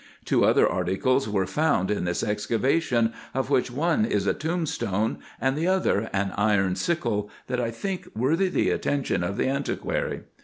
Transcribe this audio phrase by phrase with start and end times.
[0.25, 5.55] Two other articles were found in this excavation, of which one is a tombstone, and
[5.55, 10.21] the other an iron sickle, that I think worthy the attention of the antiquary.